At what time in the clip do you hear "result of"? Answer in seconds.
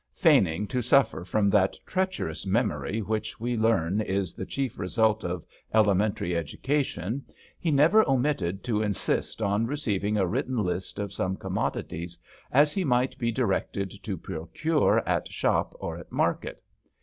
4.79-5.45